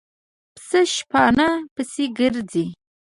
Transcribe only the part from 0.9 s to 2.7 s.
شپانه پسې ګرځي.